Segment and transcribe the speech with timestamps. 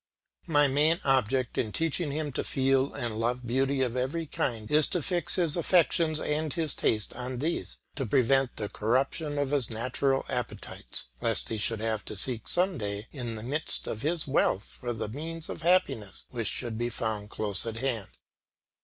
[0.47, 4.87] My main object in teaching him to feel and love beauty of every kind is
[4.87, 9.69] to fix his affections and his taste on these, to prevent the corruption of his
[9.69, 14.25] natural appetites, lest he should have to seek some day in the midst of his
[14.27, 18.07] wealth for the means of happiness which should be found close at hand.